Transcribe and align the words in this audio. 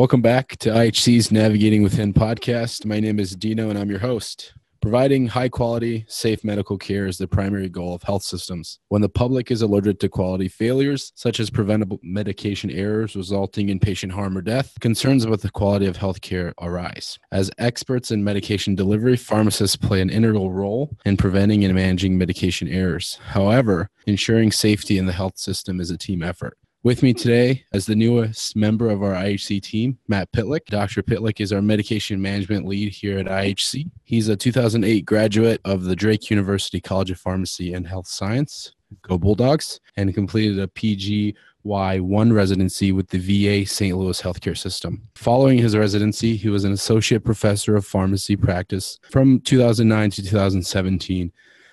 Welcome 0.00 0.22
back 0.22 0.56
to 0.60 0.70
IHC's 0.70 1.30
Navigating 1.30 1.82
Within 1.82 2.14
podcast. 2.14 2.86
My 2.86 3.00
name 3.00 3.20
is 3.20 3.36
Dino 3.36 3.68
and 3.68 3.78
I'm 3.78 3.90
your 3.90 3.98
host. 3.98 4.54
Providing 4.80 5.26
high 5.26 5.50
quality, 5.50 6.06
safe 6.08 6.42
medical 6.42 6.78
care 6.78 7.06
is 7.06 7.18
the 7.18 7.28
primary 7.28 7.68
goal 7.68 7.94
of 7.94 8.02
health 8.02 8.22
systems. 8.22 8.78
When 8.88 9.02
the 9.02 9.10
public 9.10 9.50
is 9.50 9.60
alerted 9.60 10.00
to 10.00 10.08
quality 10.08 10.48
failures, 10.48 11.12
such 11.16 11.38
as 11.38 11.50
preventable 11.50 12.00
medication 12.02 12.70
errors 12.70 13.14
resulting 13.14 13.68
in 13.68 13.78
patient 13.78 14.12
harm 14.12 14.38
or 14.38 14.40
death, 14.40 14.72
concerns 14.80 15.26
about 15.26 15.42
the 15.42 15.50
quality 15.50 15.84
of 15.84 15.98
healthcare 15.98 16.54
arise. 16.62 17.18
As 17.30 17.50
experts 17.58 18.10
in 18.10 18.24
medication 18.24 18.74
delivery, 18.74 19.18
pharmacists 19.18 19.76
play 19.76 20.00
an 20.00 20.08
integral 20.08 20.50
role 20.50 20.96
in 21.04 21.18
preventing 21.18 21.62
and 21.62 21.74
managing 21.74 22.16
medication 22.16 22.68
errors. 22.68 23.18
However, 23.22 23.90
ensuring 24.06 24.50
safety 24.50 24.96
in 24.96 25.04
the 25.04 25.12
health 25.12 25.36
system 25.36 25.78
is 25.78 25.90
a 25.90 25.98
team 25.98 26.22
effort. 26.22 26.56
With 26.82 27.02
me 27.02 27.12
today, 27.12 27.62
as 27.74 27.84
the 27.84 27.94
newest 27.94 28.56
member 28.56 28.88
of 28.88 29.02
our 29.02 29.12
IHC 29.12 29.60
team, 29.60 29.98
Matt 30.08 30.32
Pitlick. 30.32 30.64
Dr. 30.64 31.02
Pitlick 31.02 31.38
is 31.38 31.52
our 31.52 31.60
medication 31.60 32.22
management 32.22 32.66
lead 32.66 32.90
here 32.90 33.18
at 33.18 33.26
IHC. 33.26 33.90
He's 34.04 34.28
a 34.28 34.36
2008 34.36 35.04
graduate 35.04 35.60
of 35.66 35.84
the 35.84 35.94
Drake 35.94 36.30
University 36.30 36.80
College 36.80 37.10
of 37.10 37.20
Pharmacy 37.20 37.74
and 37.74 37.86
Health 37.86 38.06
Science, 38.06 38.72
Go 39.02 39.18
Bulldogs, 39.18 39.78
and 39.98 40.14
completed 40.14 40.58
a 40.58 40.68
PGY1 40.68 42.32
residency 42.32 42.92
with 42.92 43.08
the 43.10 43.18
VA 43.18 43.68
St. 43.68 43.94
Louis 43.98 44.22
healthcare 44.22 44.56
system. 44.56 45.02
Following 45.16 45.58
his 45.58 45.76
residency, 45.76 46.34
he 46.34 46.48
was 46.48 46.64
an 46.64 46.72
associate 46.72 47.26
professor 47.26 47.76
of 47.76 47.84
pharmacy 47.84 48.36
practice 48.36 48.98
from 49.10 49.40
2009 49.40 50.12
to 50.12 50.22
2017 50.22 51.30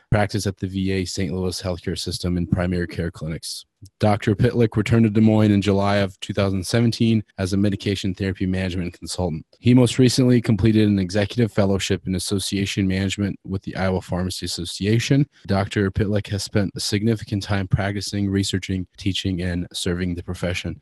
practice 0.09 0.48
at 0.48 0.58
the 0.58 0.68
VA 0.68 1.06
St. 1.06 1.34
Louis 1.34 1.62
healthcare 1.62 1.98
system 1.98 2.38
in 2.38 2.46
primary 2.48 2.88
care 2.88 3.12
clinics. 3.12 3.66
Dr. 4.00 4.36
Pitlick 4.36 4.75
returned 4.75 5.06
to 5.06 5.09
Des 5.09 5.22
Moines 5.22 5.52
in 5.52 5.61
July 5.61 5.97
of 5.97 6.20
2017 6.20 7.23
as 7.38 7.53
a 7.53 7.58
medication 7.58 8.14
therapy 8.14 8.45
management 8.45 8.97
consultant. 8.97 9.45
He 9.59 9.73
most 9.73 10.00
recently 10.00 10.42
completed 10.42 10.88
an 10.88 11.00
executive 11.00 11.52
fellowship 11.52 12.08
in 12.08 12.16
association 12.16 12.88
management 12.88 13.39
with 13.44 13.61
the 13.64 13.75
Iowa 13.75 14.02
Pharmacy 14.02 14.45
Association. 14.45 15.28
Dr. 15.45 15.92
Pitlick 15.92 16.28
has 16.28 16.44
spent 16.44 16.72
a 16.75 16.80
significant 16.80 17.44
time 17.44 17.67
practicing, 17.67 18.30
researching, 18.30 18.88
teaching, 18.97 19.42
and 19.42 19.67
serving 19.73 20.16
the 20.16 20.23
profession. 20.23 20.80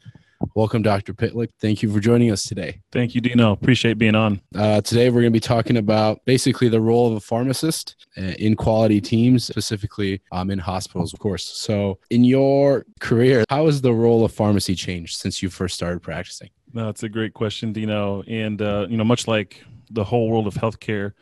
Welcome, 0.56 0.82
Dr. 0.82 1.14
Pitlick. 1.14 1.50
Thank 1.60 1.82
you 1.82 1.92
for 1.92 2.00
joining 2.00 2.32
us 2.32 2.44
today. 2.44 2.82
Thank 2.92 3.16
you, 3.16 3.22
Dino. 3.22 3.52
Appreciate 3.52 3.98
being 3.98 4.16
on. 4.16 4.42
Uh, 4.56 4.82
today, 4.82 5.10
we're 5.10 5.22
going 5.22 5.34
to 5.34 5.38
be 5.38 5.40
talking 5.40 5.78
about 5.78 6.20
basically 6.26 6.70
the 6.70 6.82
role 6.82 7.08
of 7.08 7.14
a 7.14 7.20
pharmacist 7.20 7.96
uh, 8.18 8.22
in 8.22 8.56
quality 8.56 9.02
teams, 9.02 9.46
specifically 9.46 10.22
um, 10.32 10.52
in 10.52 10.60
hospitals, 10.60 11.14
of 11.14 11.20
course. 11.20 11.46
So, 11.46 12.00
in 12.10 12.24
your 12.24 12.86
career, 13.00 13.44
how 13.50 13.66
has 13.66 13.82
the 13.82 13.94
role 13.94 14.24
of 14.26 14.32
pharmacy 14.32 14.76
changed 14.76 15.18
since 15.18 15.42
you 15.42 15.50
first 15.50 15.76
started 15.76 16.02
practicing? 16.02 16.50
That's 16.74 17.04
a 17.04 17.10
great 17.10 17.34
question, 17.34 17.74
Dino. 17.74 18.22
And, 18.24 18.62
uh, 18.62 18.88
you 18.90 18.98
know, 18.98 19.06
much 19.06 19.28
like 19.28 19.64
the 19.90 20.04
whole 20.04 20.30
world 20.30 20.48
of 20.48 20.56
healthcare, 20.56 21.14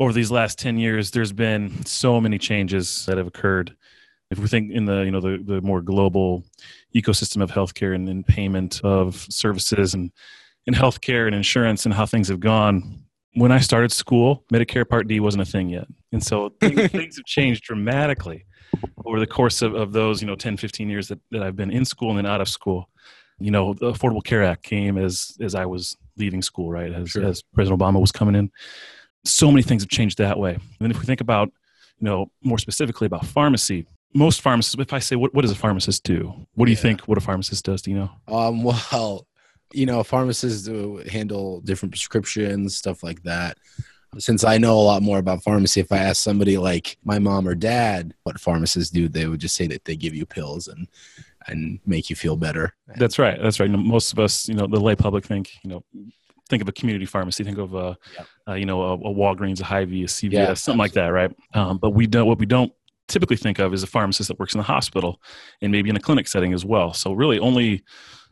over 0.00 0.14
these 0.14 0.30
last 0.30 0.58
10 0.58 0.78
years, 0.78 1.10
there's 1.10 1.32
been 1.32 1.84
so 1.84 2.20
many 2.20 2.38
changes 2.38 3.04
that 3.04 3.18
have 3.18 3.26
occurred 3.26 3.76
if 4.30 4.38
we 4.38 4.46
think 4.46 4.70
in 4.70 4.84
the 4.84 5.02
you 5.02 5.10
know 5.10 5.20
the, 5.20 5.42
the 5.44 5.60
more 5.60 5.82
global 5.82 6.44
ecosystem 6.94 7.42
of 7.42 7.50
healthcare 7.50 7.94
and, 7.94 8.08
and 8.08 8.26
payment 8.26 8.80
of 8.84 9.26
services 9.30 9.94
and 9.94 10.10
in 10.66 10.74
healthcare 10.74 11.26
and 11.26 11.34
insurance 11.34 11.84
and 11.84 11.94
how 11.94 12.06
things 12.06 12.28
have 12.28 12.40
gone 12.40 13.02
when 13.34 13.52
i 13.52 13.58
started 13.58 13.92
school 13.92 14.44
medicare 14.52 14.88
part 14.88 15.06
d 15.06 15.20
wasn't 15.20 15.42
a 15.42 15.46
thing 15.46 15.68
yet. 15.68 15.86
And 16.12 16.22
so 16.22 16.50
things, 16.60 16.90
things 16.90 17.16
have 17.16 17.24
changed 17.26 17.64
dramatically 17.64 18.46
over 19.04 19.18
the 19.18 19.26
course 19.26 19.62
of, 19.62 19.74
of 19.74 19.92
those 19.92 20.20
you 20.20 20.26
know 20.26 20.36
10 20.36 20.56
15 20.56 20.88
years 20.88 21.08
that, 21.08 21.18
that 21.30 21.42
i've 21.42 21.56
been 21.56 21.70
in 21.70 21.84
school 21.84 22.10
and 22.10 22.18
then 22.18 22.26
out 22.26 22.40
of 22.40 22.48
school. 22.48 22.88
You 23.42 23.50
know 23.50 23.72
the 23.72 23.92
affordable 23.92 24.22
care 24.22 24.44
act 24.44 24.62
came 24.62 24.98
as 24.98 25.36
as 25.40 25.54
i 25.54 25.64
was 25.64 25.96
leaving 26.18 26.42
school 26.42 26.70
right 26.70 26.92
as, 26.92 27.10
sure. 27.10 27.24
as 27.24 27.42
president 27.54 27.80
obama 27.80 28.00
was 28.00 28.12
coming 28.12 28.34
in. 28.34 28.50
So 29.24 29.50
many 29.50 29.62
things 29.62 29.82
have 29.82 29.90
changed 29.90 30.18
that 30.18 30.38
way. 30.38 30.54
And 30.54 30.62
then 30.78 30.90
if 30.90 30.98
we 30.98 31.06
think 31.06 31.20
about 31.20 31.48
you 31.98 32.04
know 32.04 32.30
more 32.42 32.58
specifically 32.58 33.06
about 33.06 33.24
pharmacy 33.24 33.86
most 34.14 34.40
pharmacists, 34.40 34.76
if 34.78 34.92
I 34.92 34.98
say, 34.98 35.16
what, 35.16 35.34
what 35.34 35.42
does 35.42 35.50
a 35.50 35.56
pharmacist 35.56 36.04
do? 36.04 36.46
What 36.54 36.66
do 36.66 36.70
you 36.70 36.76
think 36.76 37.02
what 37.02 37.18
a 37.18 37.20
pharmacist 37.20 37.64
does? 37.64 37.82
Do 37.82 37.90
you 37.90 37.98
know? 37.98 38.10
Um, 38.28 38.62
well, 38.92 39.26
you 39.72 39.86
know, 39.86 40.02
pharmacists 40.02 40.66
do 40.66 41.02
handle 41.10 41.60
different 41.60 41.92
prescriptions, 41.92 42.76
stuff 42.76 43.02
like 43.02 43.22
that. 43.22 43.58
Since 44.18 44.42
I 44.42 44.58
know 44.58 44.76
a 44.76 44.82
lot 44.82 45.02
more 45.02 45.18
about 45.18 45.44
pharmacy, 45.44 45.80
if 45.80 45.92
I 45.92 45.98
ask 45.98 46.20
somebody 46.20 46.58
like 46.58 46.98
my 47.04 47.20
mom 47.20 47.46
or 47.46 47.54
dad 47.54 48.12
what 48.24 48.40
pharmacists 48.40 48.90
do, 48.90 49.08
they 49.08 49.26
would 49.26 49.38
just 49.38 49.54
say 49.54 49.68
that 49.68 49.84
they 49.84 49.94
give 49.94 50.14
you 50.14 50.26
pills 50.26 50.66
and 50.66 50.88
and 51.46 51.78
make 51.86 52.10
you 52.10 52.16
feel 52.16 52.36
better. 52.36 52.74
That's 52.96 53.18
right. 53.18 53.40
That's 53.40 53.60
right. 53.60 53.70
most 53.70 54.12
of 54.12 54.18
us, 54.18 54.48
you 54.48 54.54
know, 54.54 54.66
the 54.66 54.80
lay 54.80 54.94
public 54.94 55.24
think, 55.24 55.52
you 55.62 55.70
know, 55.70 55.84
think 56.50 56.60
of 56.60 56.68
a 56.68 56.72
community 56.72 57.06
pharmacy, 57.06 57.44
think 57.44 57.58
of 57.58 57.74
a, 57.74 57.96
yep. 58.16 58.26
uh, 58.48 58.54
you 58.54 58.66
know, 58.66 58.82
a, 58.82 58.94
a, 58.94 59.14
Walgreens, 59.14 59.60
a 59.60 59.64
Hy-Vee, 59.64 60.02
a 60.02 60.06
CVS, 60.06 60.32
yeah, 60.32 60.54
something 60.54 60.78
like 60.78 60.92
that, 60.92 61.08
right? 61.08 61.34
Um, 61.54 61.78
but 61.78 61.90
we 61.90 62.06
don't. 62.06 62.26
What 62.26 62.38
we 62.38 62.46
don't 62.46 62.72
typically 63.10 63.36
think 63.36 63.58
of 63.58 63.74
is 63.74 63.82
a 63.82 63.86
pharmacist 63.86 64.28
that 64.28 64.38
works 64.38 64.54
in 64.54 64.58
the 64.58 64.64
hospital 64.64 65.20
and 65.60 65.70
maybe 65.72 65.90
in 65.90 65.96
a 65.96 66.00
clinic 66.00 66.28
setting 66.28 66.52
as 66.52 66.64
well. 66.64 66.92
So 66.94 67.12
really 67.12 67.38
only 67.38 67.82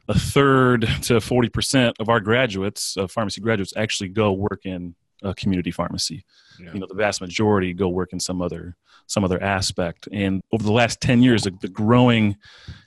a 0.08 0.18
third 0.18 0.82
to 1.02 1.14
40% 1.14 1.94
of 2.00 2.08
our 2.08 2.20
graduates, 2.20 2.96
uh, 2.96 3.06
pharmacy 3.06 3.40
graduates, 3.40 3.74
actually 3.76 4.08
go 4.08 4.32
work 4.32 4.60
in 4.64 4.94
a 5.22 5.34
community 5.34 5.70
pharmacy. 5.70 6.24
Yeah. 6.60 6.72
You 6.72 6.80
know, 6.80 6.86
the 6.86 6.94
vast 6.94 7.20
majority 7.20 7.74
go 7.74 7.88
work 7.88 8.12
in 8.12 8.20
some 8.20 8.40
other 8.40 8.76
some 9.06 9.24
other 9.24 9.42
aspect. 9.42 10.06
And 10.12 10.42
over 10.52 10.62
the 10.62 10.72
last 10.72 11.00
10 11.00 11.22
years, 11.22 11.44
the, 11.44 11.50
the 11.62 11.68
growing 11.68 12.36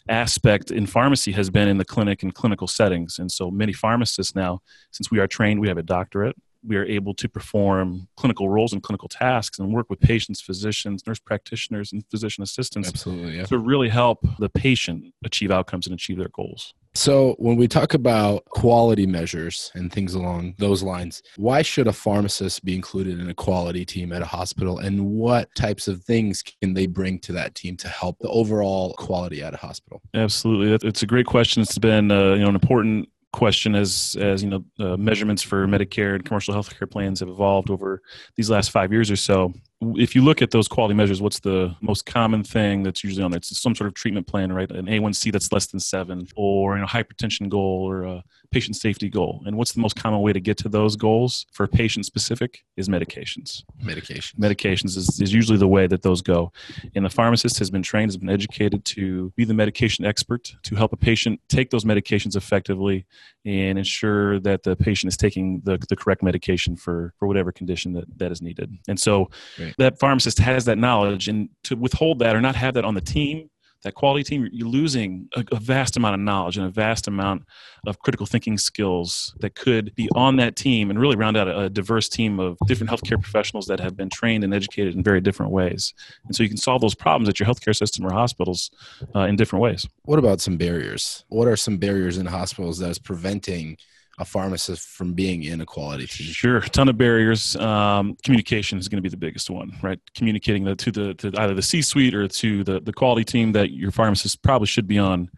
aspect 0.08 0.70
in 0.70 0.86
pharmacy 0.86 1.32
has 1.32 1.50
been 1.50 1.68
in 1.68 1.80
the 1.80 1.86
clinic 1.86 2.22
and 2.22 2.34
clinical 2.34 2.68
settings. 2.68 3.18
And 3.18 3.32
so 3.32 3.50
many 3.50 3.74
pharmacists 3.74 4.36
now, 4.36 4.62
since 4.92 5.10
we 5.10 5.18
are 5.18 5.26
trained, 5.26 5.60
we 5.60 5.68
have 5.68 5.80
a 5.80 5.84
doctorate, 5.84 6.36
we 6.64 6.76
are 6.78 6.86
able 6.86 7.14
to 7.16 7.28
perform 7.28 8.08
clinical 8.16 8.50
roles 8.50 8.74
and 8.74 8.84
clinical 8.84 9.10
tasks 9.10 9.60
and 9.60 9.74
work 9.74 9.90
with 9.90 10.00
patients, 10.00 10.42
physicians, 10.42 11.06
nurse 11.08 11.20
practitioners, 11.20 11.92
and 11.92 12.04
physician 12.10 12.44
assistants 12.44 12.90
Absolutely, 12.90 13.38
yeah. 13.38 13.46
to 13.46 13.58
really 13.58 13.90
help 13.90 14.26
the 14.40 14.50
patient 14.50 15.14
achieve 15.24 15.52
outcomes 15.52 15.88
and 15.88 15.94
achieve 15.94 16.18
their 16.18 16.30
goals. 16.30 16.74
So, 16.94 17.36
when 17.40 17.56
we 17.56 17.70
talk 17.70 17.94
about 17.94 18.44
quality 18.46 19.06
measures 19.06 19.72
and 19.76 19.92
things 19.92 20.14
along 20.14 20.56
those 20.58 20.84
lines, 20.84 21.24
why 21.38 21.62
should 21.62 21.88
a 21.88 21.94
pharmacist 21.94 22.66
be 22.66 22.76
included 22.76 23.18
in 23.20 23.30
a 23.30 23.34
quality 23.34 23.86
team 23.86 24.12
at 24.12 24.22
a 24.22 24.26
hospital? 24.26 24.78
And 24.78 25.12
what 25.12 25.48
types 25.56 25.88
of 25.88 26.04
things 26.04 26.44
can 26.44 26.74
they 26.74 26.88
bring 26.88 27.20
to 27.20 27.32
that 27.32 27.56
team 27.56 27.78
to 27.78 27.88
help 27.88 28.20
the 28.20 28.28
overall 28.28 28.94
quality 28.96 29.42
at 29.42 29.54
a 29.54 29.58
hospital? 29.58 30.02
Absolutely. 30.14 30.86
It's 30.88 31.02
a 31.02 31.08
great 31.08 31.28
question. 31.28 31.62
It's 31.62 31.78
been 31.78 32.12
uh, 32.12 32.34
you 32.34 32.40
know, 32.40 32.50
an 32.50 32.56
important 32.56 33.08
question 33.34 33.76
as 33.76 34.16
as 34.20 34.44
you 34.44 34.50
know 34.50 34.64
uh, 34.80 34.98
measurements 34.98 35.42
for 35.42 35.66
medicare 35.68 36.16
and 36.16 36.26
commercial 36.26 36.54
healthcare 36.54 36.90
plans 36.90 37.22
have 37.22 37.30
evolved 37.30 37.70
over 37.70 38.02
these 38.36 38.50
last 38.50 38.72
five 38.72 38.92
years 38.92 39.10
or 39.10 39.16
so 39.16 39.54
if 39.98 40.16
you 40.16 40.22
look 40.24 40.42
at 40.42 40.52
those 40.52 40.68
quality 40.68 40.94
measures 40.94 41.22
what's 41.22 41.40
the 41.40 41.76
most 41.82 42.06
common 42.06 42.44
thing 42.44 42.84
that's 42.84 43.04
usually 43.04 43.24
on 43.24 43.32
there? 43.32 43.38
It's 43.38 43.60
some 43.60 43.76
sort 43.76 43.88
of 43.88 43.94
treatment 43.94 44.28
plan 44.28 44.52
right? 44.52 44.70
An 44.72 44.86
a1c 44.86 45.32
that's 45.32 45.52
less 45.52 45.68
than 45.68 45.80
seven 45.80 46.28
or 46.36 46.76
you 46.76 46.82
know, 46.82 46.88
hypertension 46.88 47.50
goal 47.50 47.84
or 47.88 48.04
a 48.04 48.24
patient 48.52 48.76
safety 48.76 49.10
goal. 49.10 49.42
And 49.46 49.58
what's 49.58 49.72
the 49.72 49.80
most 49.80 49.96
common 49.96 50.22
way 50.22 50.34
to 50.34 50.40
get 50.40 50.58
to 50.58 50.70
those 50.70 50.96
goals 50.96 51.46
for 51.52 51.68
patient 51.68 52.06
specific 52.06 52.64
is 52.76 52.90
medications. 52.90 53.64
Medications. 53.84 54.36
Medications 54.36 54.98
is, 54.98 55.20
is 55.22 55.34
usually 55.34 55.58
the 55.58 55.68
way 55.68 55.88
that 55.88 56.02
those 56.02 56.22
go. 56.22 56.52
And 56.96 57.06
the 57.06 57.10
pharmacist 57.10 57.58
has 57.60 57.70
been 57.70 57.84
trained 57.84 58.10
has 58.10 58.18
been 58.18 58.30
educated 58.30 58.84
to 58.86 59.32
be 59.36 59.46
the 59.46 59.54
medication 59.54 60.06
expert 60.06 60.54
to 60.64 60.76
help 60.76 60.94
a 60.94 60.98
patient 60.98 61.40
take 61.48 61.70
those 61.70 61.86
medications 61.86 62.36
effectively 62.36 63.06
and 63.46 63.78
ensure 63.78 64.40
that 64.42 64.64
the 64.64 64.76
patient 64.76 65.12
is 65.12 65.18
taking 65.18 65.62
the, 65.64 65.80
the 65.90 65.96
correct 65.96 66.22
medication 66.22 66.76
for 66.76 67.14
for 67.18 67.28
whatever 67.28 67.52
condition 67.52 67.94
that, 67.94 68.06
that 68.18 68.32
is 68.32 68.42
needed. 68.42 68.78
And 68.88 69.00
so 69.00 69.30
right. 69.60 69.71
That 69.78 70.00
pharmacist 70.00 70.40
has 70.40 70.66
that 70.66 70.78
knowledge 70.78 71.28
and 71.28 71.50
to 71.64 71.76
withhold 71.76 72.20
that 72.20 72.36
or 72.36 72.42
not 72.42 72.56
have 72.56 72.74
that 72.76 72.86
on 72.86 72.94
the 72.94 73.02
team 73.02 73.50
that 73.84 73.96
quality 73.96 74.24
team, 74.24 74.48
you're 74.52 74.68
losing 74.68 75.28
a, 75.36 75.60
vast 75.60 75.98
amount 75.98 76.14
of 76.14 76.20
knowledge 76.20 76.58
and 76.58 76.66
a 76.66 76.70
vast 76.70 77.08
amount 77.08 77.44
of 77.88 78.00
critical 78.00 78.26
thinking 78.26 78.58
skills 78.58 79.34
that 79.40 79.56
could 79.56 79.94
be 79.96 80.08
on 80.16 80.36
that 80.36 80.56
team 80.56 80.90
and 80.90 81.00
really 81.00 81.16
round 81.16 81.36
out 81.36 81.48
a, 81.48 81.62
a, 81.62 81.70
diverse 81.70 82.08
team 82.08 82.40
of 82.40 82.58
different 82.68 82.92
healthcare 82.92 83.20
professionals 83.22 83.66
that 83.66 83.80
have 83.80 83.96
been 83.98 84.10
trained 84.10 84.44
and 84.44 84.54
educated 84.54 84.96
in 84.96 85.04
very 85.04 85.22
different 85.22 85.52
ways. 85.52 85.94
And 86.26 86.36
so 86.36 86.44
you 86.44 86.50
can 86.50 86.58
solve 86.58 86.82
those 86.82 86.96
problems 86.96 87.28
at 87.28 87.40
your 87.40 87.48
healthcare 87.48 87.76
system 87.76 88.06
or 88.06 88.12
hospitals 88.12 88.70
uh, 89.16 89.22
in 89.22 89.36
different 89.36 89.64
ways. 89.64 89.88
What 90.04 90.20
about 90.20 90.42
some 90.42 90.58
barriers? 90.58 91.26
What 91.30 91.48
are 91.48 91.56
some 91.56 91.78
barriers 91.78 92.18
in 92.18 92.28
hospitals 92.28 92.78
that 92.80 92.90
is 92.90 93.00
preventing 93.00 93.78
a 94.22 94.26
pharmacist 94.26 94.88
from 94.88 95.14
being 95.14 95.44
in 95.44 95.62
a 95.62 95.66
quality 95.66 96.06
team? 96.06 96.28
Sure, 96.28 96.58
a 96.58 96.70
ton 96.70 96.88
of 96.88 96.98
barriers. 96.98 97.56
Um, 97.56 98.16
communication 98.24 98.78
is 98.78 98.88
going 98.88 99.00
to 99.00 99.02
be 99.02 99.10
the 99.10 99.18
biggest 99.18 99.50
one, 99.50 99.76
right? 99.82 100.00
Communicating 100.16 100.64
to 100.64 100.92
the 100.92 101.14
to 101.16 101.32
either 101.38 101.56
the 101.56 101.62
C-suite 101.62 102.14
or 102.14 102.28
to 102.28 102.64
the 102.64 102.80
the 102.80 102.94
quality 102.94 103.26
team 103.26 103.52
that 103.54 103.72
your 103.72 103.92
pharmacist 103.92 104.42
probably 104.44 104.68
should 104.68 104.88
be 104.88 105.00
on 105.00 105.30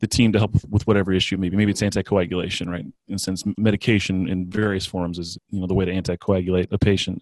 the 0.00 0.06
team 0.06 0.32
to 0.32 0.38
help 0.38 0.54
with 0.70 0.86
whatever 0.86 1.12
issue 1.12 1.36
maybe 1.36 1.56
maybe 1.56 1.72
it's 1.72 1.82
anticoagulation 1.82 2.68
right 2.68 2.84
and 3.08 3.20
since 3.20 3.42
medication 3.56 4.28
in 4.28 4.48
various 4.48 4.86
forms 4.86 5.18
is 5.18 5.36
you 5.50 5.60
know 5.60 5.66
the 5.66 5.74
way 5.74 5.84
to 5.84 5.92
anticoagulate 5.92 6.68
a 6.70 6.78
patient 6.78 7.20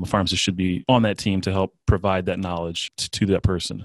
the 0.00 0.06
pharmacist 0.06 0.42
should 0.42 0.56
be 0.56 0.82
on 0.88 1.02
that 1.02 1.18
team 1.18 1.42
to 1.42 1.52
help 1.52 1.74
provide 1.86 2.24
that 2.24 2.38
knowledge 2.38 2.90
to, 2.96 3.10
to 3.10 3.26
that 3.26 3.42
person 3.42 3.84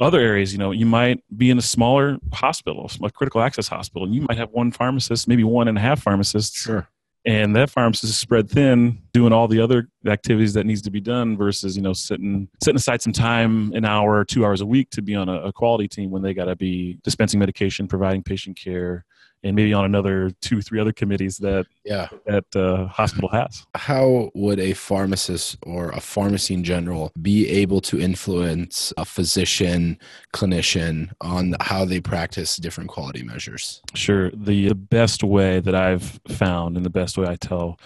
other 0.00 0.20
areas, 0.20 0.52
you 0.52 0.58
know, 0.58 0.70
you 0.70 0.86
might 0.86 1.22
be 1.36 1.50
in 1.50 1.58
a 1.58 1.62
smaller 1.62 2.18
hospital, 2.32 2.90
a 3.02 3.10
critical 3.10 3.40
access 3.40 3.68
hospital, 3.68 4.04
and 4.04 4.14
you 4.14 4.22
might 4.22 4.38
have 4.38 4.50
one 4.50 4.72
pharmacist, 4.72 5.28
maybe 5.28 5.44
one 5.44 5.68
and 5.68 5.76
a 5.76 5.80
half 5.80 6.02
pharmacists. 6.02 6.56
Sure. 6.56 6.88
And 7.26 7.54
that 7.54 7.68
pharmacist 7.68 8.04
is 8.04 8.18
spread 8.18 8.48
thin, 8.48 9.02
doing 9.12 9.32
all 9.32 9.46
the 9.46 9.60
other 9.60 9.88
activities 10.06 10.54
that 10.54 10.64
needs 10.64 10.80
to 10.82 10.90
be 10.90 11.00
done 11.00 11.36
versus, 11.36 11.76
you 11.76 11.82
know, 11.82 11.92
sitting 11.92 12.48
setting 12.62 12.76
aside 12.76 13.02
some 13.02 13.12
time, 13.12 13.72
an 13.74 13.84
hour, 13.84 14.24
two 14.24 14.44
hours 14.44 14.62
a 14.62 14.66
week 14.66 14.88
to 14.90 15.02
be 15.02 15.14
on 15.14 15.28
a, 15.28 15.42
a 15.42 15.52
quality 15.52 15.86
team 15.86 16.10
when 16.10 16.22
they 16.22 16.32
got 16.32 16.46
to 16.46 16.56
be 16.56 16.98
dispensing 17.04 17.38
medication, 17.38 17.86
providing 17.86 18.22
patient 18.22 18.56
care, 18.56 19.04
and 19.42 19.56
maybe 19.56 19.72
on 19.72 19.84
another 19.84 20.30
two, 20.42 20.60
three 20.60 20.78
other 20.78 20.92
committees 20.92 21.38
that 21.38 21.66
Yeah. 21.84 22.08
that 22.26 22.44
uh, 22.54 22.86
hospital 22.88 23.28
has. 23.30 23.66
How 23.74 24.30
would 24.34 24.60
a 24.60 24.74
pharmacist 24.74 25.56
or 25.62 25.90
a 25.90 26.00
pharmacy 26.00 26.54
in 26.54 26.64
general 26.64 27.10
be 27.20 27.48
able 27.48 27.80
to 27.82 27.98
influence 27.98 28.92
a 28.96 29.04
physician, 29.04 29.98
clinician 30.34 31.10
on 31.20 31.54
how 31.60 31.84
they 31.84 32.00
practice 32.00 32.56
different 32.56 32.90
quality 32.90 33.22
measures? 33.22 33.80
Sure. 33.94 34.30
The, 34.30 34.68
the 34.68 34.74
best 34.74 35.24
way 35.24 35.60
that 35.60 35.74
I've 35.74 36.20
found 36.28 36.76
and 36.76 36.84
the 36.84 36.90
best 36.90 37.16
way 37.16 37.26
I 37.26 37.36
tell 37.36 37.78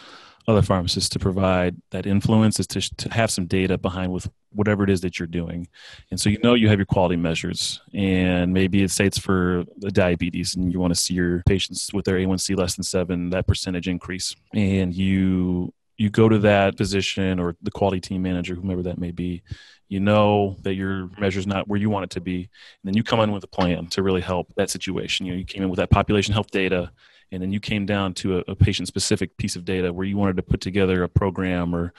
other 0.46 0.62
pharmacists 0.62 1.08
to 1.10 1.18
provide 1.18 1.76
that 1.90 2.06
influence 2.06 2.60
is 2.60 2.66
to, 2.66 2.80
to 2.96 3.12
have 3.12 3.30
some 3.30 3.46
data 3.46 3.78
behind 3.78 4.12
with 4.12 4.28
whatever 4.52 4.84
it 4.84 4.90
is 4.90 5.00
that 5.00 5.18
you're 5.18 5.26
doing. 5.26 5.66
And 6.10 6.20
so 6.20 6.28
you 6.28 6.38
know 6.42 6.54
you 6.54 6.68
have 6.68 6.78
your 6.78 6.86
quality 6.86 7.16
measures, 7.16 7.80
and 7.92 8.52
maybe 8.52 8.82
it 8.82 9.00
it's 9.00 9.18
for 9.18 9.64
the 9.78 9.90
diabetes, 9.90 10.54
and 10.54 10.72
you 10.72 10.80
want 10.80 10.94
to 10.94 11.00
see 11.00 11.14
your 11.14 11.42
patients 11.46 11.92
with 11.92 12.04
their 12.04 12.16
A1C 12.16 12.56
less 12.56 12.76
than 12.76 12.84
seven, 12.84 13.30
that 13.30 13.46
percentage 13.46 13.88
increase. 13.88 14.34
And 14.52 14.94
you 14.94 15.72
you 15.96 16.10
go 16.10 16.28
to 16.28 16.38
that 16.40 16.76
physician 16.76 17.38
or 17.38 17.56
the 17.62 17.70
quality 17.70 18.00
team 18.00 18.22
manager, 18.22 18.54
whomever 18.54 18.82
that 18.82 18.98
may 18.98 19.12
be, 19.12 19.42
you 19.88 20.00
know 20.00 20.56
that 20.62 20.74
your 20.74 21.08
measure 21.18 21.38
is 21.38 21.46
not 21.46 21.68
where 21.68 21.78
you 21.78 21.88
want 21.88 22.04
it 22.04 22.10
to 22.10 22.20
be, 22.20 22.36
and 22.36 22.48
then 22.84 22.94
you 22.94 23.02
come 23.02 23.20
in 23.20 23.32
with 23.32 23.44
a 23.44 23.48
plan 23.48 23.86
to 23.88 24.02
really 24.02 24.20
help 24.20 24.52
that 24.56 24.70
situation. 24.70 25.26
You 25.26 25.32
know, 25.32 25.38
you 25.38 25.44
came 25.44 25.62
in 25.62 25.70
with 25.70 25.78
that 25.78 25.90
population 25.90 26.34
health 26.34 26.50
data, 26.50 26.90
and 27.34 27.42
then 27.42 27.52
you 27.52 27.60
came 27.60 27.84
down 27.84 28.14
to 28.14 28.38
a, 28.38 28.44
a 28.48 28.54
patient 28.54 28.88
specific 28.88 29.36
piece 29.36 29.56
of 29.56 29.64
data 29.64 29.92
where 29.92 30.06
you 30.06 30.16
wanted 30.16 30.36
to 30.36 30.42
put 30.42 30.60
together 30.60 31.02
a 31.02 31.08
program 31.08 31.74
or 31.74 31.92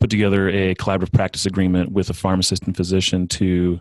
put 0.00 0.10
together 0.10 0.48
a 0.48 0.74
collaborative 0.74 1.12
practice 1.12 1.46
agreement 1.46 1.92
with 1.92 2.10
a 2.10 2.14
pharmacist 2.14 2.64
and 2.64 2.76
physician 2.76 3.28
to 3.28 3.80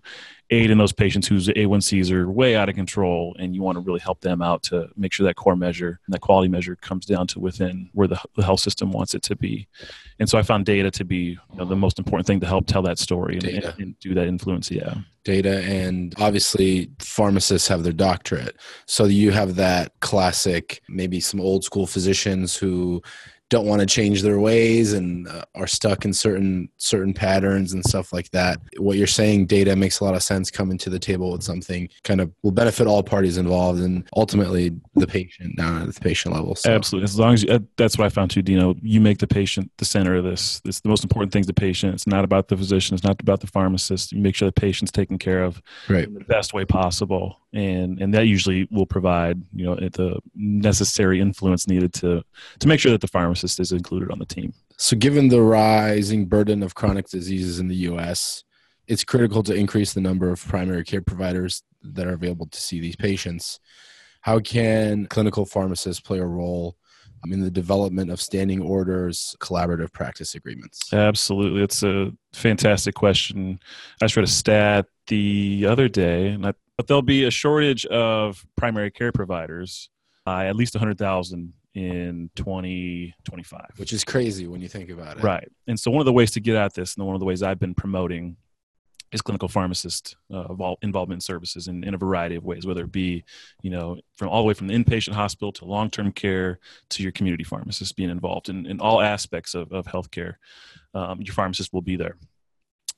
aid 0.51 0.69
in 0.69 0.77
those 0.77 0.91
patients 0.91 1.27
whose 1.27 1.47
A1Cs 1.47 2.11
are 2.11 2.29
way 2.29 2.55
out 2.57 2.67
of 2.67 2.75
control, 2.75 3.35
and 3.39 3.55
you 3.55 3.61
want 3.61 3.77
to 3.77 3.79
really 3.79 4.01
help 4.01 4.19
them 4.19 4.41
out 4.41 4.61
to 4.63 4.89
make 4.97 5.13
sure 5.13 5.25
that 5.25 5.35
core 5.35 5.55
measure 5.55 5.99
and 6.05 6.13
that 6.13 6.19
quality 6.19 6.49
measure 6.49 6.75
comes 6.75 7.05
down 7.05 7.25
to 7.27 7.39
within 7.39 7.89
where 7.93 8.07
the, 8.07 8.19
the 8.35 8.43
health 8.43 8.59
system 8.59 8.91
wants 8.91 9.15
it 9.15 9.23
to 9.23 9.35
be. 9.35 9.67
And 10.19 10.29
so 10.29 10.37
I 10.37 10.43
found 10.43 10.65
data 10.65 10.91
to 10.91 11.05
be 11.05 11.15
you 11.17 11.55
know, 11.55 11.65
the 11.65 11.75
most 11.75 11.97
important 11.97 12.27
thing 12.27 12.41
to 12.41 12.45
help 12.45 12.67
tell 12.67 12.81
that 12.83 12.99
story 12.99 13.35
and, 13.35 13.45
and, 13.45 13.73
and 13.79 13.99
do 13.99 14.13
that 14.13 14.27
influence. 14.27 14.69
Yeah. 14.69 14.95
Data 15.23 15.63
and 15.63 16.13
obviously 16.17 16.89
pharmacists 16.99 17.67
have 17.67 17.83
their 17.83 17.93
doctorate. 17.93 18.57
So 18.87 19.05
you 19.05 19.31
have 19.31 19.55
that 19.55 19.93
classic, 20.01 20.81
maybe 20.89 21.19
some 21.19 21.39
old 21.39 21.63
school 21.63 21.87
physicians 21.87 22.55
who 22.55 23.01
don't 23.51 23.67
want 23.67 23.81
to 23.81 23.85
change 23.85 24.21
their 24.21 24.39
ways 24.39 24.93
and 24.93 25.27
uh, 25.27 25.43
are 25.55 25.67
stuck 25.67 26.05
in 26.05 26.13
certain 26.13 26.69
certain 26.77 27.13
patterns 27.13 27.73
and 27.73 27.85
stuff 27.85 28.13
like 28.13 28.31
that. 28.31 28.59
What 28.77 28.97
you're 28.97 29.07
saying, 29.07 29.47
data 29.47 29.75
makes 29.75 29.99
a 29.99 30.05
lot 30.05 30.15
of 30.15 30.23
sense. 30.23 30.49
Coming 30.49 30.77
to 30.79 30.89
the 30.89 30.97
table 30.97 31.33
with 31.33 31.43
something 31.43 31.89
kind 32.03 32.21
of 32.21 32.31
will 32.43 32.53
benefit 32.53 32.87
all 32.87 33.03
parties 33.03 33.37
involved 33.37 33.81
and 33.81 34.07
ultimately 34.15 34.71
the 34.95 35.05
patient 35.05 35.57
down 35.57 35.81
at 35.81 35.93
the 35.93 35.99
patient 35.99 36.33
level. 36.33 36.55
So. 36.55 36.71
Absolutely, 36.71 37.03
as 37.03 37.19
long 37.19 37.33
as 37.33 37.43
you, 37.43 37.49
uh, 37.49 37.59
that's 37.75 37.97
what 37.97 38.05
I 38.05 38.09
found 38.09 38.31
too, 38.31 38.41
Dino. 38.41 38.73
You 38.81 39.01
make 39.01 39.17
the 39.17 39.27
patient 39.27 39.69
the 39.77 39.85
center 39.85 40.15
of 40.15 40.23
this. 40.23 40.61
It's 40.63 40.79
the 40.79 40.89
most 40.89 41.03
important 41.03 41.33
thing. 41.33 41.43
The 41.43 41.53
patient. 41.53 41.93
It's 41.93 42.07
not 42.07 42.23
about 42.23 42.47
the 42.47 42.55
physician. 42.55 42.95
It's 42.95 43.03
not 43.03 43.19
about 43.21 43.41
the 43.41 43.47
pharmacist. 43.47 44.13
You 44.13 44.21
make 44.21 44.35
sure 44.35 44.47
the 44.47 44.53
patient's 44.53 44.93
taken 44.93 45.19
care 45.19 45.43
of 45.43 45.61
right. 45.89 46.05
in 46.05 46.13
the 46.13 46.21
best 46.21 46.53
way 46.53 46.63
possible 46.63 47.37
and 47.53 48.01
and 48.01 48.13
that 48.13 48.27
usually 48.27 48.67
will 48.71 48.85
provide 48.85 49.41
you 49.53 49.65
know 49.65 49.75
the 49.75 50.19
necessary 50.35 51.19
influence 51.19 51.67
needed 51.67 51.93
to 51.93 52.23
to 52.59 52.67
make 52.67 52.79
sure 52.79 52.91
that 52.91 53.01
the 53.01 53.07
pharmacist 53.07 53.40
is 53.43 53.71
included 53.71 54.11
on 54.11 54.19
the 54.19 54.25
team. 54.25 54.53
So, 54.77 54.95
given 54.95 55.27
the 55.27 55.41
rising 55.41 56.25
burden 56.25 56.63
of 56.63 56.75
chronic 56.75 57.07
diseases 57.07 57.59
in 57.59 57.67
the 57.67 57.75
U.S., 57.75 58.43
it's 58.87 59.03
critical 59.03 59.43
to 59.43 59.53
increase 59.53 59.93
the 59.93 60.01
number 60.01 60.29
of 60.29 60.45
primary 60.45 60.83
care 60.83 61.01
providers 61.01 61.63
that 61.81 62.07
are 62.07 62.13
available 62.13 62.47
to 62.47 62.59
see 62.59 62.79
these 62.79 62.95
patients. 62.95 63.59
How 64.21 64.39
can 64.39 65.07
clinical 65.07 65.45
pharmacists 65.45 66.01
play 66.01 66.19
a 66.19 66.25
role 66.25 66.77
in 67.29 67.41
the 67.41 67.51
development 67.51 68.09
of 68.09 68.19
standing 68.19 68.61
orders, 68.61 69.35
collaborative 69.39 69.93
practice 69.93 70.35
agreements? 70.35 70.91
Absolutely. 70.93 71.61
It's 71.63 71.83
a 71.83 72.11
fantastic 72.33 72.95
question. 72.95 73.59
I 74.01 74.05
just 74.05 74.15
read 74.15 74.23
a 74.23 74.27
stat 74.27 74.87
the 75.07 75.65
other 75.67 75.87
day, 75.87 76.29
and 76.29 76.45
I, 76.45 76.53
but 76.77 76.87
there'll 76.87 77.01
be 77.01 77.25
a 77.25 77.31
shortage 77.31 77.85
of 77.87 78.43
primary 78.57 78.91
care 78.91 79.11
providers 79.11 79.89
by 80.25 80.47
at 80.47 80.55
least 80.55 80.75
100,000 80.75 81.53
in 81.73 82.29
2025. 82.35 83.65
Which 83.77 83.93
is 83.93 84.03
crazy 84.03 84.47
when 84.47 84.61
you 84.61 84.67
think 84.67 84.89
about 84.89 85.17
it. 85.17 85.23
Right. 85.23 85.49
And 85.67 85.79
so, 85.79 85.91
one 85.91 86.01
of 86.01 86.05
the 86.05 86.13
ways 86.13 86.31
to 86.31 86.39
get 86.39 86.55
at 86.55 86.73
this, 86.73 86.95
and 86.95 87.05
one 87.05 87.15
of 87.15 87.19
the 87.19 87.25
ways 87.25 87.43
I've 87.43 87.59
been 87.59 87.73
promoting, 87.73 88.37
is 89.11 89.21
clinical 89.21 89.47
pharmacist 89.47 90.15
uh, 90.33 90.45
involvement 90.81 91.17
in 91.17 91.21
services 91.21 91.67
in, 91.67 91.83
in 91.83 91.93
a 91.93 91.97
variety 91.97 92.35
of 92.35 92.43
ways, 92.43 92.65
whether 92.65 92.83
it 92.83 92.91
be, 92.91 93.23
you 93.61 93.69
know, 93.69 93.99
from 94.15 94.29
all 94.29 94.41
the 94.41 94.47
way 94.47 94.53
from 94.53 94.67
the 94.67 94.73
inpatient 94.73 95.13
hospital 95.13 95.51
to 95.51 95.65
long-term 95.65 96.11
care 96.13 96.59
to 96.89 97.03
your 97.03 97.11
community 97.11 97.43
pharmacist 97.43 97.95
being 97.95 98.09
involved 98.09 98.47
in, 98.49 98.65
in 98.65 98.79
all 98.79 99.01
aspects 99.01 99.53
of, 99.53 99.71
of 99.73 99.85
healthcare. 99.85 100.35
Um, 100.93 101.21
your 101.21 101.33
pharmacist 101.33 101.73
will 101.73 101.81
be 101.81 101.97
there. 101.97 102.17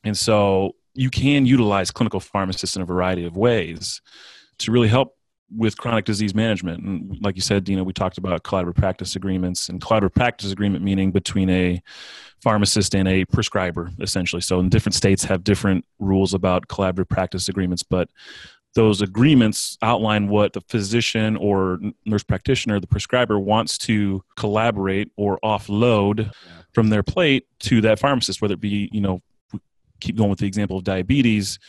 And 0.03 0.17
so 0.17 0.75
you 0.93 1.09
can 1.09 1.45
utilize 1.45 1.89
clinical 1.89 2.19
pharmacists 2.19 2.75
in 2.75 2.81
a 2.81 2.85
variety 2.85 3.25
of 3.25 3.35
ways 3.35 4.01
to 4.59 4.71
really 4.71 4.87
help 4.87 5.17
with 5.55 5.77
chronic 5.77 6.05
disease 6.05 6.33
management. 6.33 6.83
And 6.83 7.17
like 7.21 7.35
you 7.35 7.41
said, 7.41 7.63
Dino, 7.63 7.83
we 7.83 7.93
talked 7.93 8.17
about 8.17 8.43
collaborative 8.43 8.75
practice 8.75 9.15
agreements 9.15 9.69
and 9.69 9.81
collaborative 9.81 10.15
practice 10.15 10.51
agreement 10.51 10.83
meaning 10.83 11.11
between 11.11 11.49
a 11.49 11.81
pharmacist 12.41 12.95
and 12.95 13.07
a 13.07 13.25
prescriber, 13.25 13.91
essentially. 13.99 14.41
So 14.41 14.59
in 14.59 14.69
different 14.69 14.95
states 14.95 15.23
have 15.25 15.43
different 15.43 15.85
rules 15.99 16.33
about 16.33 16.67
collaborative 16.67 17.09
practice 17.09 17.49
agreements, 17.49 17.83
but 17.83 18.09
those 18.75 19.01
agreements 19.01 19.77
outline 19.81 20.27
what 20.27 20.53
the 20.53 20.61
physician 20.61 21.37
or 21.37 21.79
nurse 22.05 22.23
practitioner, 22.23 22.79
the 22.79 22.87
prescriber, 22.87 23.39
wants 23.39 23.77
to 23.77 24.23
collaborate 24.35 25.11
or 25.15 25.39
offload 25.43 26.25
yeah. 26.25 26.31
from 26.73 26.89
their 26.89 27.03
plate 27.03 27.47
to 27.59 27.81
that 27.81 27.99
pharmacist, 27.99 28.41
whether 28.41 28.55
it 28.55 28.59
be, 28.59 28.89
you 28.91 29.01
know, 29.01 29.21
keep 30.01 30.17
going 30.17 30.29
with 30.29 30.39
the 30.39 30.47
example 30.47 30.77
of 30.77 30.83
diabetes, 30.83 31.59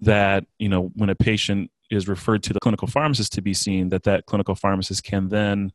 that, 0.00 0.44
you 0.58 0.68
know, 0.68 0.90
when 0.94 1.10
a 1.10 1.14
patient 1.14 1.70
is 1.90 2.08
referred 2.08 2.42
to 2.44 2.52
the 2.52 2.60
clinical 2.60 2.88
pharmacist 2.88 3.32
to 3.34 3.42
be 3.42 3.54
seen, 3.54 3.88
that 3.90 4.04
that 4.04 4.26
clinical 4.26 4.54
pharmacist 4.54 5.04
can 5.04 5.28
then 5.28 5.72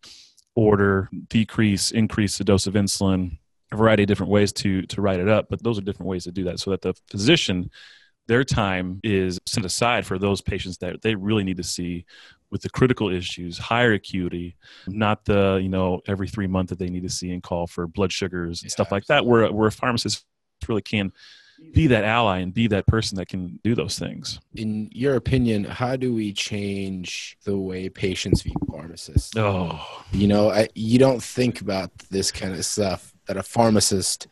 order, 0.56 1.10
decrease, 1.28 1.92
increase 1.92 2.38
the 2.38 2.44
dose 2.44 2.68
of 2.68 2.74
insulin, 2.74 3.38
a 3.72 3.78
variety 3.78 4.04
of 4.04 4.08
different 4.08 4.32
ways 4.32 4.52
to 4.52 4.82
to 4.84 5.02
write 5.02 5.20
it 5.20 5.30
up. 5.30 5.48
But 5.50 5.64
those 5.64 5.78
are 5.78 5.82
different 5.82 6.10
ways 6.10 6.24
to 6.26 6.32
do 6.32 6.44
that, 6.46 6.60
so 6.60 6.72
that 6.72 6.82
the 6.82 6.94
physician, 7.10 7.70
their 8.28 8.44
time 8.44 9.00
is 9.04 9.40
set 9.46 9.66
aside 9.66 10.06
for 10.06 10.18
those 10.18 10.42
patients 10.42 10.78
that 10.78 11.02
they 11.02 11.16
really 11.16 11.44
need 11.44 11.58
to 11.58 11.64
see 11.64 12.06
with 12.52 12.62
the 12.62 12.70
critical 12.70 13.10
issues, 13.10 13.58
higher 13.58 13.94
acuity, 13.94 14.56
not 14.88 15.24
the 15.26 15.60
you 15.62 15.70
know 15.70 16.02
every 16.08 16.28
three 16.28 16.48
month 16.48 16.70
that 16.70 16.80
they 16.80 16.90
need 16.90 17.04
to 17.04 17.10
see 17.10 17.32
and 17.32 17.44
call 17.44 17.68
for 17.68 17.88
blood 17.88 18.12
sugars 18.12 18.62
and 18.62 18.72
yeah, 18.72 18.74
stuff 18.74 18.92
like 18.92 19.06
that. 19.06 19.26
Where 19.26 19.52
where 19.52 19.68
a 19.68 19.72
pharmacist 19.72 20.26
really 20.68 20.82
can 20.82 21.12
be 21.74 21.88
that 21.88 22.04
ally 22.04 22.40
and 22.40 22.54
be 22.54 22.68
that 22.68 22.88
person 22.88 23.18
that 23.18 23.28
can 23.28 23.60
do 23.64 23.76
those 23.76 23.98
things. 23.98 24.40
In 24.56 24.90
your 24.92 25.16
opinion, 25.16 25.64
how 25.64 25.96
do 25.96 26.14
we 26.14 26.34
change 26.34 27.38
the 27.44 27.58
way 27.58 27.90
patients 27.90 28.42
view 28.42 28.56
pharmacists? 28.70 29.36
Oh, 29.38 29.80
you 30.12 30.28
know, 30.28 30.50
I, 30.50 30.68
you 30.76 31.00
don't 31.00 31.22
think 31.22 31.62
about 31.62 31.92
this 32.10 32.32
kind 32.32 32.54
of 32.54 32.66
stuff 32.66 33.14
that 33.28 33.38
a 33.38 33.44
pharmacist 33.44 34.28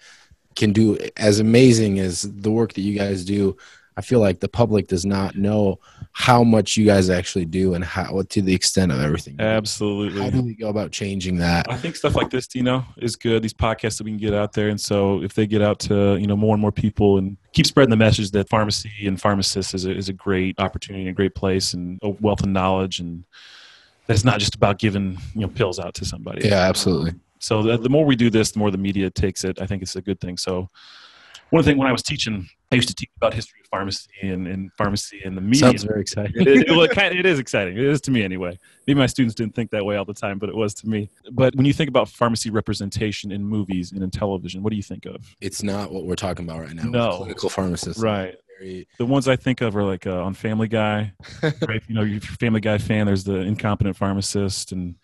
can 0.56 0.74
do 0.74 0.98
as 1.18 1.40
amazing 1.40 2.00
as 2.00 2.24
the 2.24 2.52
work 2.52 2.74
that 2.74 2.82
you 2.82 2.98
guys 2.98 3.24
do 3.24 3.56
I 3.98 4.02
feel 4.02 4.20
like 4.20 4.40
the 4.40 4.48
public 4.48 4.88
does 4.88 5.08
not 5.08 5.36
know 5.36 5.80
how 6.12 6.44
much 6.44 6.78
you 6.78 6.86
guys 6.86 7.10
actually 7.10 7.46
do 7.46 7.74
and 7.74 7.84
how 7.84 8.22
to 8.30 8.42
the 8.44 8.54
extent 8.54 8.92
of 8.92 9.02
everything. 9.02 9.38
Absolutely. 9.40 10.22
How 10.22 10.30
do 10.30 10.44
we 10.44 10.54
go 10.54 10.70
about 10.70 10.92
changing 10.92 11.38
that? 11.38 11.66
I 11.68 11.78
think 11.78 11.96
stuff 11.96 12.16
like 12.16 12.30
this, 12.30 12.48
you 12.54 12.62
know, 12.62 12.86
is 12.98 13.16
good. 13.16 13.42
These 13.42 13.56
podcasts 13.56 13.98
that 13.98 14.04
we 14.04 14.12
can 14.12 14.20
get 14.20 14.36
out 14.36 14.54
there, 14.54 14.70
and 14.70 14.80
so 14.80 15.24
if 15.24 15.34
they 15.34 15.48
get 15.48 15.64
out 15.64 15.80
to 15.82 16.16
you 16.18 16.28
know 16.28 16.36
more 16.36 16.54
and 16.54 16.62
more 16.62 16.72
people 16.72 17.18
and 17.18 17.38
keep 17.54 17.66
spreading 17.66 17.90
the 17.90 17.98
message 17.98 18.30
that 18.32 18.48
pharmacy 18.50 18.92
and 19.06 19.20
pharmacists 19.20 19.74
is 19.74 19.86
a, 19.86 19.92
is 19.92 20.10
a 20.10 20.14
great 20.14 20.60
opportunity, 20.60 21.02
and 21.02 21.10
a 21.10 21.14
great 21.14 21.34
place, 21.34 21.74
and 21.74 22.00
a 22.04 22.10
wealth 22.10 22.42
of 22.42 22.50
knowledge, 22.50 23.00
and 23.00 23.24
that 24.06 24.14
it's 24.14 24.24
not 24.24 24.40
just 24.40 24.54
about 24.54 24.78
giving 24.78 25.18
you 25.34 25.42
know 25.42 25.48
pills 25.48 25.80
out 25.80 25.96
to 25.96 26.06
somebody. 26.06 26.48
Yeah, 26.48 26.70
absolutely. 26.70 27.14
So 27.40 27.64
the, 27.64 27.78
the 27.78 27.90
more 27.90 28.06
we 28.06 28.16
do 28.16 28.30
this, 28.30 28.52
the 28.52 28.60
more 28.60 28.70
the 28.70 28.78
media 28.78 29.10
takes 29.10 29.44
it. 29.44 29.60
I 29.60 29.66
think 29.66 29.82
it's 29.82 29.96
a 29.96 30.02
good 30.02 30.20
thing. 30.20 30.38
So 30.38 30.70
one 31.50 31.64
thing 31.64 31.78
when 31.78 31.88
I 31.88 31.92
was 31.92 32.04
teaching, 32.04 32.48
I 32.72 32.76
used 32.76 32.90
to 32.90 32.96
teach 32.96 33.10
about 33.16 33.34
history 33.34 33.60
of 33.62 33.68
pharmacy 33.70 34.10
and, 34.22 34.48
and 34.48 34.72
pharmacy 34.74 35.22
and 35.24 35.38
the 35.38 35.42
media. 35.42 35.60
Sounds 35.60 35.84
very 35.84 36.02
exciting. 36.02 36.34
it, 36.36 36.48
is, 36.48 36.64
well, 36.68 36.82
it, 36.82 36.92
kind 36.92 37.18
it 37.18 37.26
is 37.26 37.40
exciting. 37.40 37.78
It 37.78 37.84
is 37.84 38.02
to 38.02 38.12
me 38.12 38.24
anyway. 38.24 38.58
Maybe 38.86 39.00
my 39.00 39.06
students 39.06 39.36
didn't 39.36 39.56
think 39.56 39.72
that 39.72 39.86
way 39.86 39.96
all 39.96 40.06
the 40.06 40.14
time, 40.14 40.40
but 40.40 40.50
it 40.50 40.56
was 40.56 40.74
to 40.76 40.90
me. 40.90 41.10
But 41.32 41.56
when 41.56 41.66
you 41.66 41.74
think 41.74 41.90
about 41.90 42.10
pharmacy 42.10 42.50
representation 42.50 43.32
in 43.32 43.44
movies 43.44 43.92
and 43.92 44.04
in 44.04 44.12
television, 44.12 44.64
what 44.64 44.72
do 44.72 44.76
you 44.76 44.84
think 44.84 45.06
of? 45.06 45.36
It's 45.42 45.64
not 45.64 45.92
what 45.92 46.06
we're 46.06 46.16
talking 46.16 46.46
about 46.46 46.62
right 46.62 46.74
now. 46.74 46.84
No, 46.84 47.18
clinical 47.18 47.50
pharmacists. 47.50 48.02
Right. 48.02 48.36
very 48.60 48.88
The 48.98 49.06
ones 49.06 49.28
I 49.28 49.36
think 49.36 49.62
of 49.62 49.76
are 49.76 49.84
like 49.84 50.08
uh, 50.08 50.24
on 50.24 50.34
Family 50.34 50.68
Guy. 50.68 51.14
right? 51.68 51.82
You 51.88 51.96
know, 51.96 52.02
if 52.04 52.10
you're 52.10 52.34
a 52.34 52.38
Family 52.38 52.62
Guy 52.62 52.78
fan, 52.78 53.06
there's 53.06 53.24
the 53.24 53.38
incompetent 53.38 53.96
pharmacist, 53.96 54.72
and 54.72 54.96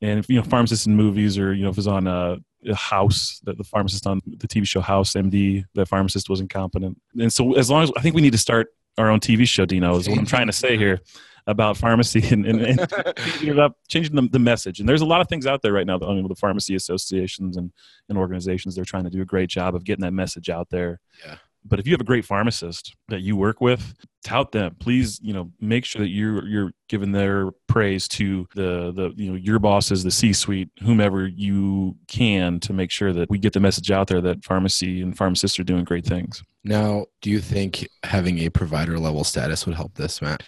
and 0.00 0.26
you 0.28 0.36
know, 0.36 0.42
pharmacists 0.42 0.86
in 0.86 0.96
movies, 0.96 1.38
or 1.38 1.52
you 1.52 1.64
know, 1.64 1.70
if 1.70 1.78
it's 1.78 1.86
on 1.86 2.06
uh, 2.06 2.36
a 2.36 2.38
House, 2.74 3.40
that 3.44 3.56
the 3.58 3.64
pharmacist 3.64 4.06
on 4.06 4.20
the 4.26 4.48
TV 4.48 4.66
show 4.66 4.80
House 4.80 5.14
MD, 5.14 5.64
the 5.74 5.86
pharmacist 5.86 6.28
was 6.28 6.40
incompetent. 6.40 7.00
And 7.18 7.32
so, 7.32 7.54
as 7.54 7.70
long 7.70 7.82
as 7.82 7.92
I 7.96 8.02
think 8.02 8.14
we 8.14 8.22
need 8.22 8.32
to 8.32 8.38
start 8.38 8.68
our 8.98 9.10
own 9.10 9.20
TV 9.20 9.46
show, 9.48 9.64
Dino, 9.64 9.96
is 9.96 10.08
what 10.08 10.18
I'm 10.18 10.26
trying 10.26 10.46
to 10.46 10.52
say 10.52 10.76
here 10.76 11.00
about 11.46 11.76
pharmacy 11.76 12.22
and, 12.30 12.44
and, 12.46 12.60
and 12.60 12.92
changing 13.16 13.48
it 13.48 13.58
up, 13.58 13.76
changing 13.88 14.14
the, 14.14 14.28
the 14.28 14.38
message. 14.38 14.80
And 14.80 14.88
there's 14.88 15.00
a 15.00 15.06
lot 15.06 15.20
of 15.20 15.28
things 15.28 15.46
out 15.46 15.62
there 15.62 15.72
right 15.72 15.86
now. 15.86 15.98
I 16.02 16.14
mean, 16.14 16.26
the 16.28 16.34
pharmacy 16.34 16.74
associations 16.74 17.56
and, 17.56 17.72
and 18.08 18.18
organizations, 18.18 18.74
they're 18.74 18.84
trying 18.84 19.04
to 19.04 19.10
do 19.10 19.22
a 19.22 19.26
great 19.26 19.48
job 19.48 19.74
of 19.74 19.84
getting 19.84 20.02
that 20.02 20.12
message 20.12 20.48
out 20.48 20.68
there. 20.70 21.00
Yeah. 21.24 21.36
But 21.64 21.78
if 21.78 21.86
you 21.86 21.92
have 21.92 22.00
a 22.00 22.04
great 22.04 22.24
pharmacist 22.24 22.94
that 23.08 23.20
you 23.20 23.36
work 23.36 23.60
with, 23.60 23.94
tout 24.24 24.52
them. 24.52 24.76
Please, 24.80 25.20
you 25.22 25.32
know, 25.32 25.50
make 25.60 25.84
sure 25.84 26.00
that 26.00 26.08
you're 26.08 26.46
you're 26.46 26.72
giving 26.88 27.12
their 27.12 27.50
praise 27.66 28.08
to 28.08 28.46
the 28.54 28.92
the 28.92 29.12
you 29.16 29.30
know 29.30 29.36
your 29.36 29.58
bosses, 29.58 30.02
the 30.02 30.10
C-suite, 30.10 30.70
whomever 30.82 31.26
you 31.26 31.96
can 32.08 32.60
to 32.60 32.72
make 32.72 32.90
sure 32.90 33.12
that 33.12 33.28
we 33.30 33.38
get 33.38 33.52
the 33.52 33.60
message 33.60 33.90
out 33.90 34.06
there 34.08 34.20
that 34.20 34.44
pharmacy 34.44 35.02
and 35.02 35.16
pharmacists 35.16 35.58
are 35.58 35.64
doing 35.64 35.84
great 35.84 36.04
things. 36.04 36.42
Now, 36.64 37.06
do 37.20 37.30
you 37.30 37.40
think 37.40 37.88
having 38.04 38.38
a 38.40 38.50
provider 38.50 38.98
level 38.98 39.24
status 39.24 39.66
would 39.66 39.74
help 39.74 39.94
this, 39.94 40.20
Matt? 40.20 40.42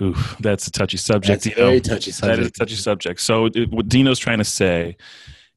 Ooh, 0.00 0.16
that's 0.40 0.66
a 0.66 0.70
touchy 0.70 0.96
subject. 0.96 1.44
That's 1.44 1.56
very 1.56 1.80
touchy 1.80 2.12
subject. 2.12 2.36
That 2.36 2.42
is 2.42 2.48
a 2.48 2.52
touchy 2.52 2.76
subject. 2.76 3.20
So 3.20 3.46
it, 3.46 3.70
what 3.70 3.88
Dino's 3.88 4.18
trying 4.18 4.38
to 4.38 4.44
say 4.44 4.96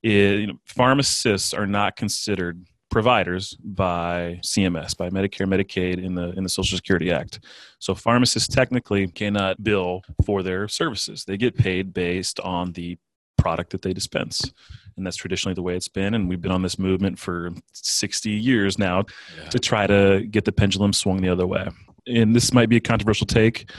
is, 0.04 0.42
you 0.42 0.48
know, 0.48 0.60
pharmacists 0.66 1.54
are 1.54 1.68
not 1.68 1.96
considered 1.96 2.66
providers 2.92 3.56
by 3.64 4.40
CMS, 4.44 4.96
by 4.96 5.10
Medicare, 5.10 5.48
Medicaid, 5.48 6.04
in 6.04 6.14
the 6.14 6.30
in 6.38 6.44
the 6.44 6.50
Social 6.50 6.76
Security 6.78 7.12
Act. 7.12 7.40
So 7.80 7.96
pharmacists 7.96 8.54
technically 8.54 9.08
cannot 9.08 9.64
bill 9.64 10.04
for 10.26 10.44
their 10.44 10.68
services. 10.68 11.26
They 11.26 11.38
get 11.38 11.58
paid 11.58 11.94
based 11.94 12.40
on 12.42 12.74
the 12.74 12.98
product 13.38 13.72
that 13.72 13.82
they 13.82 13.94
dispense. 13.94 14.52
And 14.98 15.06
that's 15.06 15.16
traditionally 15.16 15.56
the 15.56 15.64
way 15.64 15.76
it's 15.76 15.88
been. 15.88 16.14
And 16.14 16.30
we've 16.30 16.42
been 16.42 16.52
on 16.52 16.62
this 16.62 16.78
movement 16.78 17.18
for 17.18 17.52
60 17.72 18.30
years 18.30 18.78
now 18.78 19.06
Yeah. 19.42 19.50
to 19.50 19.58
try 19.58 19.88
to 19.88 20.28
get 20.30 20.46
the 20.46 20.52
pendulum 20.52 20.94
swung 20.94 21.22
the 21.22 21.30
other 21.30 21.48
way. 21.48 21.68
And 22.06 22.36
this 22.36 22.54
might 22.54 22.70
be 22.70 22.76
a 22.76 22.82
controversial 22.82 23.26
take, 23.26 23.72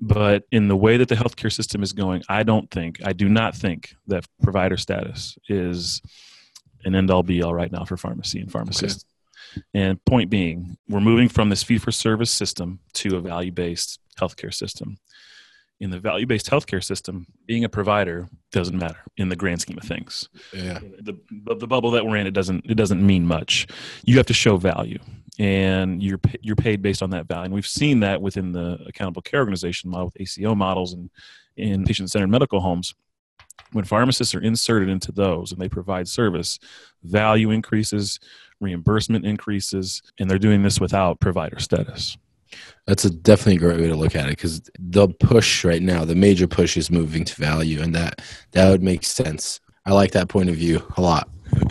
but 0.00 0.42
in 0.50 0.68
the 0.68 0.76
way 0.76 0.98
that 0.98 1.08
the 1.08 1.14
healthcare 1.14 1.52
system 1.52 1.82
is 1.82 1.92
going, 1.94 2.22
I 2.28 2.42
don't 2.42 2.70
think, 2.70 3.00
I 3.04 3.12
do 3.14 3.28
not 3.28 3.54
think 3.54 3.94
that 4.08 4.26
provider 4.42 4.76
status 4.76 5.38
is 5.48 6.02
an 6.84 6.94
end 6.94 7.10
all 7.10 7.22
be 7.22 7.42
all 7.42 7.54
right 7.54 7.70
now 7.70 7.84
for 7.84 7.96
pharmacy 7.96 8.40
and 8.40 8.50
pharmacists. 8.50 9.04
And 9.74 10.02
point 10.04 10.30
being, 10.30 10.76
we're 10.88 11.00
moving 11.00 11.28
from 11.28 11.48
this 11.48 11.62
fee 11.62 11.78
for 11.78 11.90
service 11.90 12.30
system 12.30 12.78
to 12.94 13.16
a 13.16 13.20
value 13.20 13.50
based 13.52 13.98
healthcare 14.18 14.54
system. 14.54 14.98
In 15.80 15.90
the 15.90 15.98
value 15.98 16.26
based 16.26 16.48
healthcare 16.50 16.84
system, 16.84 17.26
being 17.46 17.64
a 17.64 17.68
provider 17.68 18.28
doesn't 18.52 18.78
matter 18.78 18.98
in 19.16 19.28
the 19.30 19.36
grand 19.36 19.60
scheme 19.62 19.78
of 19.78 19.84
things 19.84 20.28
Yeah. 20.52 20.78
the, 21.00 21.16
the 21.54 21.66
bubble 21.66 21.90
that 21.92 22.04
we're 22.04 22.16
in 22.16 22.26
it 22.26 22.32
doesn't 22.34 22.66
it 22.68 22.74
doesn't 22.74 23.04
mean 23.04 23.24
much 23.26 23.66
you 24.04 24.16
have 24.18 24.26
to 24.26 24.34
show 24.34 24.56
value 24.56 24.98
and 25.38 26.02
you're 26.02 26.20
you're 26.42 26.56
paid 26.56 26.82
based 26.82 27.00
on 27.02 27.10
that 27.10 27.26
value 27.26 27.44
and 27.46 27.54
we've 27.54 27.66
seen 27.66 28.00
that 28.00 28.20
within 28.20 28.50
the 28.52 28.78
accountable 28.86 29.22
care 29.22 29.40
organization 29.40 29.88
model 29.88 30.06
with 30.06 30.20
ACO 30.20 30.54
models 30.54 30.92
and 30.92 31.08
in 31.56 31.84
patient 31.84 32.10
centered 32.10 32.26
medical 32.28 32.60
homes 32.60 32.92
when 33.72 33.84
pharmacists 33.84 34.34
are 34.34 34.40
inserted 34.40 34.88
into 34.88 35.12
those 35.12 35.52
and 35.52 35.60
they 35.60 35.68
provide 35.68 36.08
service 36.08 36.58
value 37.02 37.50
increases 37.50 38.20
reimbursement 38.60 39.24
increases 39.24 40.02
and 40.18 40.30
they're 40.30 40.38
doing 40.38 40.62
this 40.62 40.80
without 40.80 41.20
provider 41.20 41.58
status 41.58 42.16
That's 42.86 43.04
a 43.04 43.10
definitely 43.10 43.56
a 43.56 43.58
great 43.58 43.80
way 43.80 43.88
to 43.88 43.94
look 43.94 44.16
at 44.16 44.26
it 44.26 44.30
because 44.30 44.60
the 44.78 45.08
push 45.08 45.64
right 45.64 45.82
now, 45.82 46.04
the 46.04 46.14
major 46.14 46.46
push 46.48 46.76
is 46.76 46.90
moving 46.90 47.24
to 47.24 47.34
value, 47.36 47.80
and 47.80 47.94
that 47.94 48.22
that 48.52 48.68
would 48.68 48.82
make 48.82 49.04
sense. 49.04 49.60
I 49.86 49.92
like 49.92 50.10
that 50.12 50.28
point 50.28 50.50
of 50.50 50.56
view 50.56 50.82
a 50.96 51.00
lot. 51.00 51.28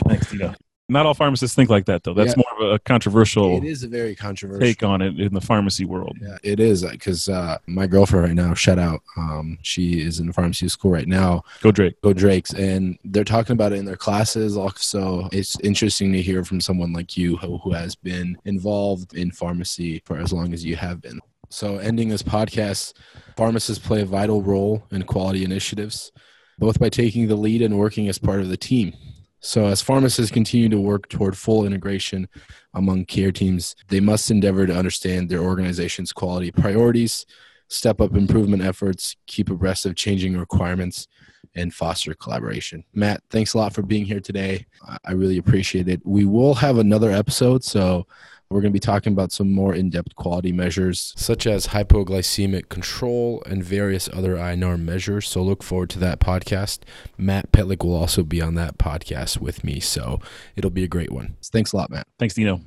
thanks 0.07 0.31
Tito. 0.31 0.55
Not 0.89 1.05
all 1.05 1.13
pharmacists 1.13 1.55
think 1.55 1.69
like 1.69 1.86
that 1.86 2.03
though 2.03 2.13
that's 2.13 2.36
Yeah. 2.36 2.43
more 2.60 2.67
of 2.69 2.74
a 2.74 2.79
controversial 2.79 3.58
It 3.58 3.63
is 3.63 3.84
a 3.84 3.88
very 3.88 4.15
controversial 4.15 4.60
take 4.62 4.84
on 4.84 5.01
it 5.01 5.19
in 5.19 5.34
the 5.34 5.41
pharmacy 5.41 5.86
world 5.86 6.17
Yeah, 6.22 6.38
it 6.43 6.60
is 6.60 6.84
because 6.84 7.29
uh, 7.29 7.58
my 7.67 7.88
girlfriend 7.88 8.25
right 8.25 8.36
now, 8.36 8.53
shout 8.53 8.79
out, 8.79 9.01
um, 9.17 9.58
she 9.62 10.01
is 10.01 10.19
in 10.19 10.31
pharmacy 10.34 10.67
school 10.69 10.91
right 10.91 11.08
now. 11.08 11.43
go 11.62 11.72
drake 11.72 12.01
Go 12.01 12.13
Drakes, 12.13 12.53
and 12.53 12.98
they're 13.05 13.24
talking 13.24 13.53
about 13.53 13.72
it 13.72 13.77
in 13.79 13.86
their 13.86 13.96
classes. 13.98 14.58
Also, 14.58 15.29
it's 15.31 15.60
interesting 15.62 16.12
to 16.13 16.22
hear 16.22 16.43
from 16.43 16.60
someone 16.62 16.91
like 16.93 17.15
you 17.17 17.38
who, 17.38 17.58
who 17.60 17.72
has 17.74 17.96
been 17.96 18.38
involved 18.46 19.13
in 19.15 19.31
pharmacy 19.31 20.01
for 20.05 20.17
as 20.17 20.31
long 20.34 20.53
as 20.53 20.63
you 20.65 20.75
have 20.75 21.01
been. 21.01 21.19
So, 21.50 21.77
ending 21.77 22.10
this 22.10 22.22
podcast, 22.24 22.93
pharmacists 23.36 23.84
play 23.86 24.01
a 24.01 24.05
vital 24.05 24.41
role 24.41 24.84
in 24.91 25.03
quality 25.03 25.43
initiatives, 25.43 26.12
both 26.60 26.79
by 26.79 26.89
taking 26.89 27.27
the 27.27 27.36
lead 27.36 27.62
and 27.62 27.77
working 27.77 28.08
as 28.08 28.17
part 28.19 28.39
of 28.41 28.50
the 28.50 28.58
team. 28.58 28.93
So, 29.41 29.67
as 29.67 29.81
pharmacists 29.81 30.31
continue 30.31 30.69
to 30.69 30.79
work 30.79 31.08
toward 31.10 31.38
full 31.38 31.65
integration 31.65 32.27
among 32.74 33.05
care 33.05 33.31
teams, 33.31 33.75
they 33.88 34.00
must 34.00 34.31
endeavor 34.31 34.67
to 34.67 34.75
understand 34.75 35.29
their 35.29 35.41
organization's 35.41 36.12
quality 36.12 36.51
priorities, 36.51 37.25
step 37.69 38.01
up 38.01 38.15
improvement 38.15 38.63
efforts, 38.63 39.15
keep 39.27 39.50
abreast 39.50 39.86
of 39.86 39.96
changing 39.96 40.38
requirements, 40.38 41.08
and 41.55 41.74
foster 41.74 42.13
collaboration. 42.13 42.84
Matt, 42.93 43.22
thanks 43.29 43.53
a 43.53 43.58
lot 43.58 43.74
for 43.74 43.81
being 43.81 44.05
here 44.05 44.19
today. 44.19 44.65
I- 45.05 45.13
really 45.13 45.38
appreciate 45.38 45.88
it. 45.88 46.01
We 46.05 46.25
will 46.25 46.53
have 46.55 46.77
another 46.77 47.12
episode, 47.12 47.63
so 47.63 48.05
we're 48.49 48.61
going 48.61 48.71
to 48.71 48.75
be 48.75 48.79
talking 48.79 49.13
about 49.13 49.31
some 49.31 49.51
more 49.51 49.75
in 49.75 49.91
depth 49.91 50.15
quality 50.15 50.51
measures, 50.51 51.13
such 51.15 51.45
as 51.45 51.67
hypoglycemic 51.67 52.67
control 52.69 53.43
and 53.45 53.63
various 53.63 54.09
other 54.11 54.35
INR 54.35 54.81
measures. 54.81 55.27
So 55.27 55.43
look 55.43 55.61
forward 55.61 55.91
to 55.91 55.99
that 55.99 56.19
podcast. 56.19 56.79
Matt 57.15 57.51
Pitlick 57.51 57.83
will 57.83 57.95
also 57.95 58.23
be 58.23 58.41
on 58.41 58.55
that 58.55 58.79
podcast 58.79 59.39
with 59.39 59.63
me, 59.63 59.79
so 59.79 60.19
it'll 60.55 60.71
be 60.71 60.83
a 60.83 60.87
great 60.87 61.11
one. 61.11 61.35
Thanks 61.43 61.73
a 61.73 61.77
lot, 61.77 61.91
Matt. 61.91 62.07
thanks 62.17 62.33
dino 62.33 62.61